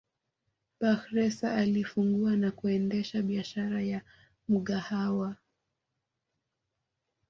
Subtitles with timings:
[0.79, 4.01] Bakhresa alifungua na kuendesha biashara ya
[4.49, 5.35] Mgahawa